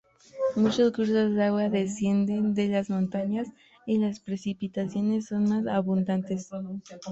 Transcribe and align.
Muchos 0.55 0.93
cursos 0.93 1.31
de 1.35 1.43
agua 1.43 1.69
descienden 1.69 2.55
de 2.55 2.67
las 2.69 2.89
montañas, 2.89 3.49
y 3.85 3.99
las 3.99 4.19
precipitaciones 4.19 5.27
son 5.27 5.43
más 5.47 5.67
abundantes. 5.67 6.49